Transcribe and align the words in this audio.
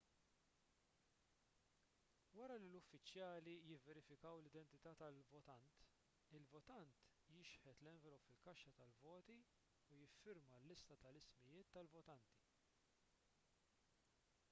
wara 2.37 2.55
li 2.61 2.69
l-uffiċjali 2.69 3.51
jivverifikaw 3.71 4.39
l-identità 4.39 4.93
tal-votant 5.01 5.77
il-votant 6.39 6.97
jixħet 7.35 7.83
l-envelop 7.85 8.25
fil-kaxxa 8.29 8.73
tal-voti 8.79 9.35
u 9.91 9.99
jiffirma 10.05 10.57
l-lista 10.63 10.97
tal-ismijiet 11.05 11.69
tal-votanti 11.77 12.41